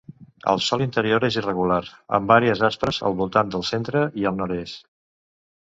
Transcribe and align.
El 0.53 0.61
sòl 0.67 0.83
interior 0.85 1.25
és 1.27 1.37
irregular, 1.41 1.79
amb 2.19 2.33
àrees 2.37 2.65
aspres 2.71 3.01
al 3.11 3.19
voltant 3.21 3.53
del 3.57 3.69
centre 3.73 4.07
i 4.23 4.29
al 4.31 4.41
nord-est. 4.41 4.85